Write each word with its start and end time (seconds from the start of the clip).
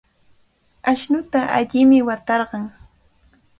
Ashnuta 0.91 1.43
allimi 1.59 2.01
watarqan. 2.07 2.63